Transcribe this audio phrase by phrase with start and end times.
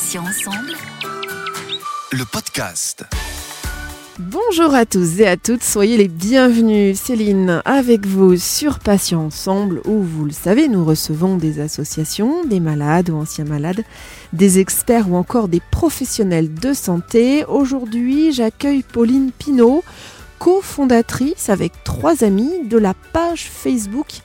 [0.00, 0.72] Patients ensemble.
[2.10, 3.04] Le podcast.
[4.18, 6.98] Bonjour à tous et à toutes, soyez les bienvenus.
[6.98, 12.60] Céline avec vous sur Patients Ensemble où, vous le savez, nous recevons des associations, des
[12.60, 13.84] malades ou anciens malades,
[14.32, 17.44] des experts ou encore des professionnels de santé.
[17.44, 19.84] Aujourd'hui, j'accueille Pauline Pinault,
[20.38, 24.22] cofondatrice avec trois amis de la page Facebook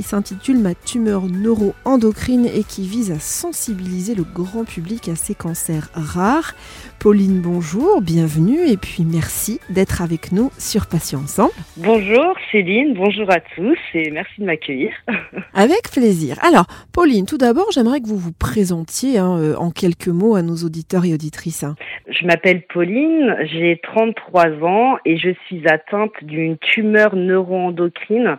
[0.00, 5.34] qui s'intitule Ma tumeur neuro-endocrine et qui vise à sensibiliser le grand public à ces
[5.34, 6.54] cancers rares.
[6.98, 11.52] Pauline, bonjour, bienvenue et puis merci d'être avec nous sur Patients Ensemble.
[11.76, 14.90] Bonjour Céline, bonjour à tous et merci de m'accueillir.
[15.54, 16.38] Avec plaisir.
[16.42, 16.64] Alors,
[16.94, 20.56] Pauline, tout d'abord, j'aimerais que vous vous présentiez hein, euh, en quelques mots à nos
[20.56, 21.66] auditeurs et auditrices.
[22.08, 28.38] Je m'appelle Pauline, j'ai 33 ans et je suis atteinte d'une tumeur neuroendocrine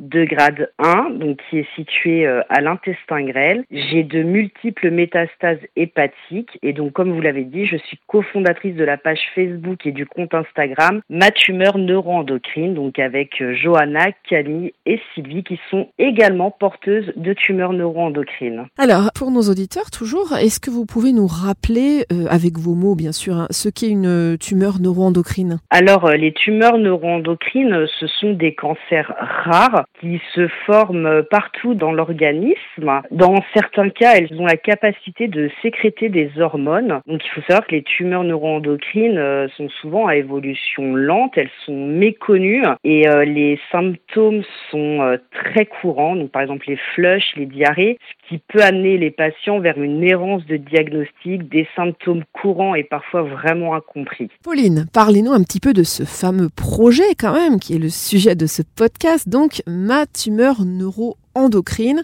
[0.00, 3.64] de grade 1, donc qui est située euh, à l'intestin grêle.
[3.70, 8.84] J'ai de multiples métastases hépatiques et donc comme vous l'avez dit, je suis cofondatrice de
[8.84, 14.72] la page Facebook et du compte Instagram Ma tumeur neuroendocrine, donc avec euh, Johanna, Camille
[14.86, 18.66] et Sylvie qui sont également porteuses de tumeurs neuroendocrines.
[18.78, 22.94] Alors, pour nos auditeurs, toujours, est-ce que vous pouvez nous rappeler, euh, avec vos mots
[22.94, 25.58] bien sûr, hein, ce qu'est une tumeur neuroendocrine?
[25.70, 33.02] Alors, les tumeurs neuroendocrines, ce sont des cancers rares qui se forment partout dans l'organisme.
[33.10, 37.00] Dans certains cas, elles ont la capacité de sécréter des hormones.
[37.06, 41.50] Donc, il faut savoir que les tumeurs neuroendocrines euh, sont souvent à évolution lente, elles
[41.66, 46.16] sont méconnues et euh, les symptômes sont euh, très courants.
[46.16, 50.04] Donc, par exemple, les flushs, les diarrhées, ce qui peut amener les patients vers une
[50.04, 54.28] errance de diagnostic, des symptômes courants et parfois vraiment incompris.
[54.44, 58.34] Pauline, parlez-nous un petit peu de ce fameux projet quand même, qui est le sujet
[58.34, 62.02] de ce podcast, donc Ma tumeur neuro-endocrine,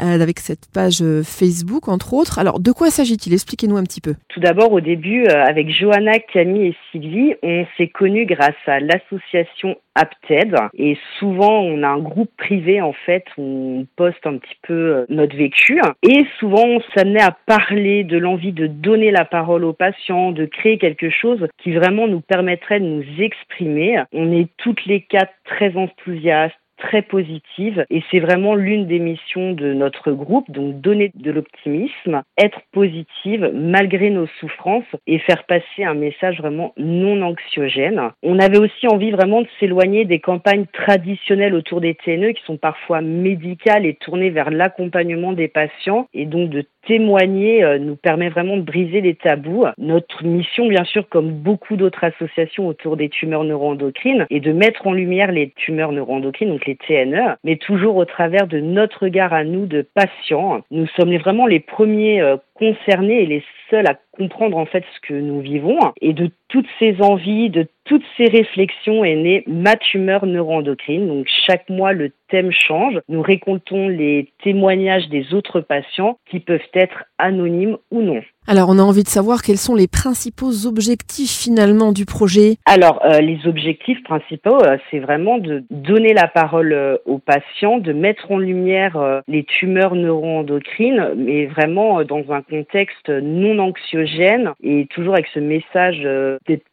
[0.00, 2.40] euh, avec cette page euh, Facebook entre autres.
[2.40, 3.32] Alors, de quoi s'agit-il?
[3.32, 4.14] Expliquez-nous un petit peu.
[4.28, 8.80] Tout d'abord, au début, euh, avec Johanna, Camille et Sylvie, on s'est connus grâce à
[8.80, 10.56] l'association Apted.
[10.74, 14.72] Et souvent, on a un groupe privé, en fait, où on poste un petit peu
[14.72, 15.80] euh, notre vécu.
[16.02, 20.46] Et souvent, on s'amenait à parler de l'envie de donner la parole aux patients, de
[20.46, 24.02] créer quelque chose qui vraiment nous permettrait de nous exprimer.
[24.12, 29.52] On est toutes les quatre très enthousiastes très positive et c'est vraiment l'une des missions
[29.52, 35.84] de notre groupe, donc donner de l'optimisme, être positive malgré nos souffrances et faire passer
[35.84, 38.10] un message vraiment non anxiogène.
[38.22, 42.56] On avait aussi envie vraiment de s'éloigner des campagnes traditionnelles autour des TNE qui sont
[42.56, 48.28] parfois médicales et tournées vers l'accompagnement des patients et donc de témoigner euh, nous permet
[48.28, 49.66] vraiment de briser les tabous.
[49.78, 54.86] Notre mission, bien sûr, comme beaucoup d'autres associations autour des tumeurs neuroendocrines, est de mettre
[54.86, 59.32] en lumière les tumeurs neuroendocrines, donc les TNE, mais toujours au travers de notre regard
[59.32, 60.60] à nous de patients.
[60.70, 65.00] Nous sommes vraiment les premiers euh, concernés et les seuls à comprendre en fait ce
[65.08, 65.78] que nous vivons.
[66.00, 71.08] Et de toutes ces envies, de toutes ces réflexions est née ma tumeur neuroendocrine.
[71.08, 73.00] Donc chaque mois, le thème change.
[73.08, 78.22] Nous récoltons les témoignages des autres patients qui peuvent être anonymes ou non.
[78.48, 82.56] Alors, on a envie de savoir quels sont les principaux objectifs finalement du projet.
[82.66, 87.78] Alors, euh, les objectifs principaux, euh, c'est vraiment de donner la parole euh, aux patients,
[87.78, 93.60] de mettre en lumière euh, les tumeurs neuroendocrines, mais vraiment euh, dans un contexte non
[93.60, 96.02] anxiogène et toujours avec ce message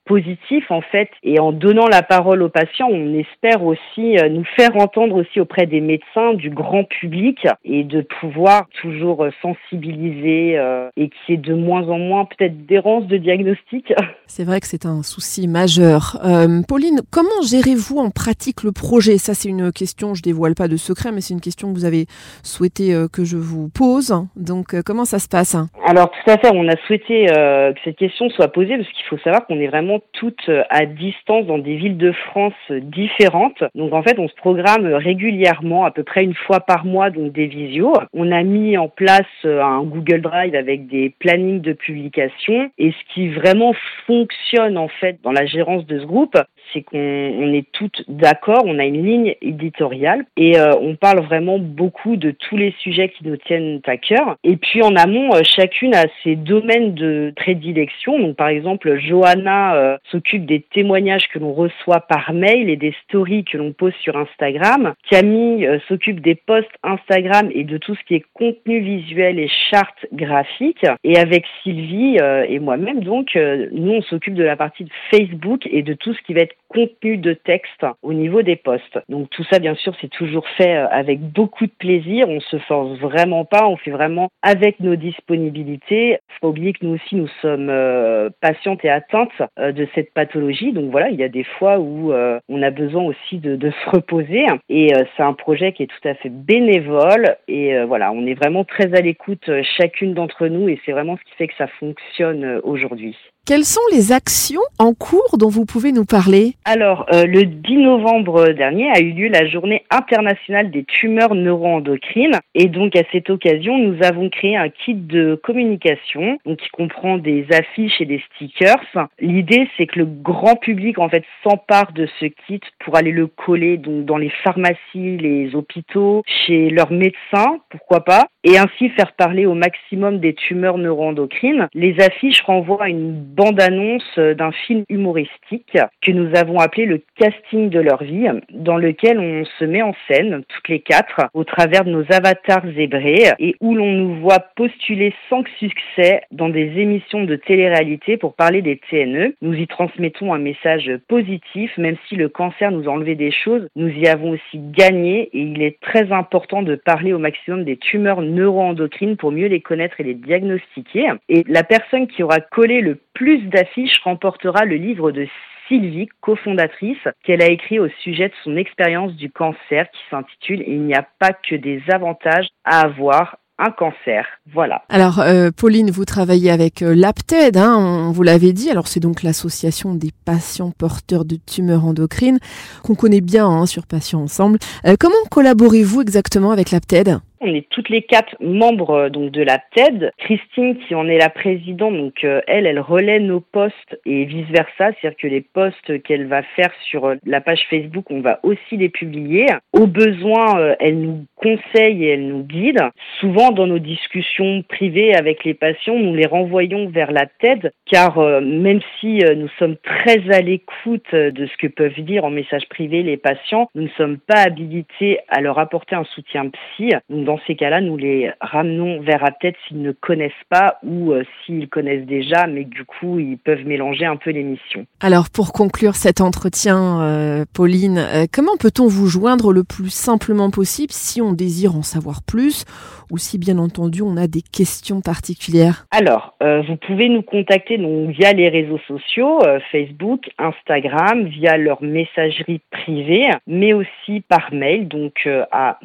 [0.09, 1.09] positif en fait.
[1.23, 5.39] Et en donnant la parole aux patients, on espère aussi euh, nous faire entendre aussi
[5.39, 11.35] auprès des médecins, du grand public et de pouvoir toujours euh, sensibiliser euh, et qu'il
[11.35, 13.93] y ait de moins en moins peut-être d'errance de diagnostic.
[14.25, 16.19] C'est vrai que c'est un souci majeur.
[16.23, 19.17] Euh, Pauline, comment gérez-vous en pratique le projet?
[19.17, 21.85] Ça, c'est une question, je dévoile pas de secret, mais c'est une question que vous
[21.85, 22.05] avez
[22.43, 24.13] souhaité euh, que je vous pose.
[24.35, 25.55] Donc, comment ça se passe?
[25.83, 29.17] Alors tout à fait, on a souhaité que cette question soit posée parce qu'il faut
[29.23, 33.63] savoir qu'on est vraiment toutes euh, à distance dans des villes de France euh, différentes.
[33.75, 37.31] Donc en fait, on se programme régulièrement, à peu près une fois par mois, donc
[37.31, 37.93] des visios.
[38.13, 42.91] On a mis en place euh, un Google Drive avec des plannings de publication et
[42.91, 43.73] ce qui vraiment
[44.07, 46.37] fonctionne en fait dans la gérance de ce groupe,
[46.73, 51.21] c'est qu'on on est toutes d'accord, on a une ligne éditoriale et euh, on parle
[51.21, 54.35] vraiment beaucoup de tous les sujets qui nous tiennent à cœur.
[54.43, 58.19] Et puis en amont, euh, chacune a ses domaines de prédilection.
[58.19, 62.93] Donc par exemple, Johanna euh, s'occupe des témoignages que l'on reçoit par mail et des
[63.03, 64.93] stories que l'on pose sur Instagram.
[65.09, 70.05] Camille s'occupe des posts Instagram et de tout ce qui est contenu visuel et charte
[70.13, 70.85] graphique.
[71.03, 75.83] Et avec Sylvie et moi-même, donc, nous, on s'occupe de la partie de Facebook et
[75.83, 78.99] de tout ce qui va être contenu de texte au niveau des posts.
[79.09, 82.29] Donc tout ça, bien sûr, c'est toujours fait euh, avec beaucoup de plaisir.
[82.29, 83.67] On se force vraiment pas.
[83.67, 86.19] On fait vraiment avec nos disponibilités.
[86.39, 90.71] Faut oublier que nous aussi, nous sommes euh, patientes et atteintes euh, de cette pathologie.
[90.73, 92.13] Donc voilà, il y a des fois où
[92.49, 94.45] on a besoin aussi de, de se reposer.
[94.69, 97.35] Et c'est un projet qui est tout à fait bénévole.
[97.47, 100.69] Et voilà, on est vraiment très à l'écoute chacune d'entre nous.
[100.69, 103.15] Et c'est vraiment ce qui fait que ça fonctionne aujourd'hui.
[103.49, 106.53] Quelles sont les actions en cours dont vous pouvez nous parler?
[106.65, 112.37] Alors, euh, le 10 novembre dernier a eu lieu la journée internationale des tumeurs neuroendocrines.
[112.53, 117.47] Et donc, à cette occasion, nous avons créé un kit de communication qui comprend des
[117.51, 119.07] affiches et des stickers.
[119.19, 123.25] L'idée, c'est que le grand public, en fait, s'empare de ce kit pour aller le
[123.25, 124.77] coller donc, dans les pharmacies,
[125.17, 130.77] les hôpitaux, chez leurs médecins, pourquoi pas, et ainsi faire parler au maximum des tumeurs
[130.77, 131.67] neuroendocrines.
[131.73, 137.69] Les affiches renvoient à une bande-annonce d'un film humoristique que nous avons appelé le casting
[137.69, 141.85] de leur vie, dans lequel on se met en scène, toutes les quatre, au travers
[141.85, 147.23] de nos avatars zébrés, et où l'on nous voit postuler sans succès dans des émissions
[147.23, 149.35] de télé-réalité pour parler des TNE.
[149.41, 153.67] Nous y transmettons un message positif, même si le cancer nous a enlevé des choses,
[153.75, 157.77] nous y avons aussi gagné, et il est très important de parler au maximum des
[157.77, 161.11] tumeurs neuroendocrines pour mieux les connaître et les diagnostiquer.
[161.29, 165.27] Et la personne qui aura collé le plus d'affiches remportera le livre de
[165.67, 170.83] Sylvie, cofondatrice, qu'elle a écrit au sujet de son expérience du cancer qui s'intitule Il
[170.83, 174.25] n'y a pas que des avantages à avoir un cancer.
[174.53, 174.83] Voilà.
[174.87, 178.69] Alors, euh, Pauline, vous travaillez avec euh, l'APTED, hein, on vous l'avait dit.
[178.69, 182.39] Alors, c'est donc l'association des patients porteurs de tumeurs endocrines
[182.83, 184.59] qu'on connaît bien hein, sur Patients Ensemble.
[184.87, 187.19] Euh, comment collaborez-vous exactement avec l'APTED?
[187.41, 190.11] On est toutes les quatre membres euh, donc de la TED.
[190.17, 194.47] Christine, qui en est la présidente, donc euh, elle, elle relaie nos posts et vice
[194.49, 198.39] versa, c'est-à-dire que les posts qu'elle va faire sur euh, la page Facebook, on va
[198.43, 199.47] aussi les publier.
[199.73, 202.81] Au besoin, elle nous conseille et elle nous guide.
[203.19, 208.19] Souvent, dans nos discussions privées avec les patients, nous les renvoyons vers la TED, car
[208.41, 213.03] même si nous sommes très à l'écoute de ce que peuvent dire en message privé
[213.03, 216.91] les patients, nous ne sommes pas habilités à leur apporter un soutien psy
[217.29, 221.23] dans ces cas-là, nous les ramenons vers la tête s'ils ne connaissent pas ou euh,
[221.45, 224.87] s'ils connaissent déjà, mais du coup, ils peuvent mélanger un peu les missions.
[224.99, 230.49] Alors, pour conclure cet entretien, euh, Pauline, euh, comment peut-on vous joindre le plus simplement
[230.49, 232.65] possible si on désire en savoir plus
[233.11, 235.85] ou si, bien entendu, on a des questions particulières?
[235.91, 239.39] Alors, vous pouvez nous contacter donc, via les réseaux sociaux,
[239.71, 245.79] Facebook, Instagram, via leur messagerie privée, mais aussi par mail, donc à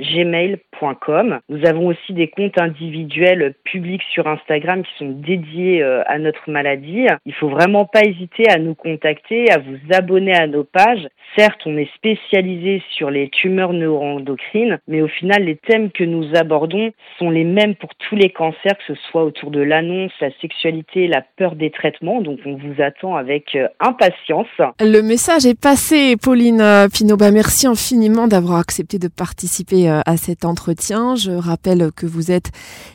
[0.02, 1.40] tumeur.neuroendocrine@gmail.com.
[1.50, 6.50] Nous avons aussi des comptes individuels publics sur Instagram qui sont dédiés euh, à notre
[6.50, 7.06] maladie.
[7.26, 11.08] Il faut vraiment pas hésiter à nous contacter, à vous abonner à nos pages.
[11.38, 16.36] Certes, on est spécialisé sur les tumeurs neuroendocrines, mais au final, les thèmes que nous
[16.36, 20.32] abordons sont les mêmes pour tous les cancers, que ce soit autour de l'annonce, la
[20.42, 22.22] sexualité, la peur des traitements.
[22.22, 24.48] Donc, on vous attend avec euh, impatience.
[24.80, 27.16] Le message est passé, Pauline euh, Pinot.
[27.16, 31.16] Bah, merci infiniment d'avoir accepté de participer à cet entretien.
[31.16, 32.52] Je rappelle que vous êtes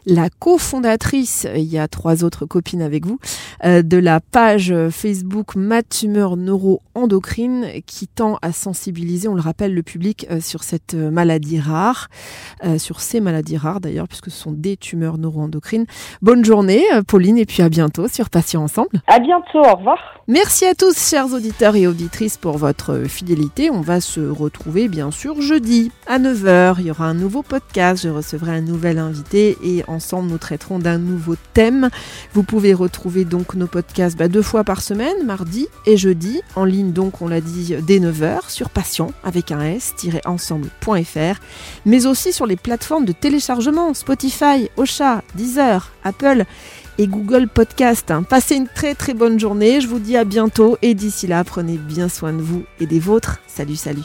[0.06, 3.18] la cofondatrice, il y a trois autres copines avec vous,
[3.64, 9.82] de la page Facebook Ma tumeur neuroendocrine qui tend à sensibiliser, on le rappelle, le
[9.82, 12.08] public euh, sur cette euh, maladie rare,
[12.64, 15.86] euh, sur ces maladies rares d'ailleurs, puisque ce sont des tumeurs neuroendocrines.
[16.22, 19.02] Bonne journée, Pauline, et puis à bientôt sur Patients Ensemble.
[19.06, 19.98] À bientôt, au revoir.
[20.28, 23.70] Merci à tous, chers auditeurs et auditrices, pour votre fidélité.
[23.70, 26.80] On va se retrouver, bien sûr, jeudi à 9h.
[26.86, 30.78] Il y aura un nouveau podcast, je recevrai un nouvel invité et ensemble, nous traiterons
[30.78, 31.90] d'un nouveau thème.
[32.32, 36.64] Vous pouvez retrouver donc nos podcasts bah, deux fois par semaine, mardi et jeudi, en
[36.64, 41.40] ligne donc, on l'a dit, dès 9h sur Passion avec un s-ensemble.fr,
[41.86, 46.44] mais aussi sur les plateformes de téléchargement Spotify, Ocha, Deezer, Apple
[46.98, 48.12] et Google Podcast.
[48.12, 48.22] Hein.
[48.22, 51.78] Passez une très très bonne journée, je vous dis à bientôt et d'ici là, prenez
[51.78, 53.40] bien soin de vous et des vôtres.
[53.48, 54.04] Salut, salut.